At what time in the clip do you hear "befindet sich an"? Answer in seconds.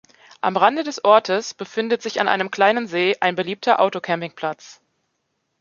1.53-2.27